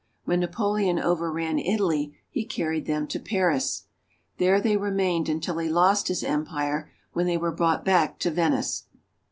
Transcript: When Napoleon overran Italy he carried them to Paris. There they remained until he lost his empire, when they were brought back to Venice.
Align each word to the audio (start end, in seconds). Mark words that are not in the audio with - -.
When 0.25 0.39
Napoleon 0.39 0.97
overran 0.97 1.59
Italy 1.59 2.17
he 2.31 2.43
carried 2.43 2.87
them 2.87 3.05
to 3.05 3.19
Paris. 3.19 3.83
There 4.39 4.59
they 4.59 4.75
remained 4.75 5.29
until 5.29 5.59
he 5.59 5.69
lost 5.69 6.07
his 6.07 6.23
empire, 6.23 6.89
when 7.13 7.27
they 7.27 7.37
were 7.37 7.51
brought 7.51 7.85
back 7.85 8.17
to 8.21 8.31
Venice. 8.31 8.85